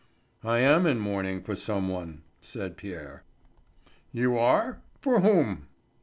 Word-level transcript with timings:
"I 0.43 0.57
am 0.61 0.87
in 0.87 0.97
mourning 0.99 1.43
for 1.43 1.55
some 1.55 1.87
one," 1.87 2.23
said 2.41 2.75
Pierre. 2.75 3.23
"You 4.11 4.35
are? 4.35 4.81
For 4.99 5.19
whom?" 5.19 5.67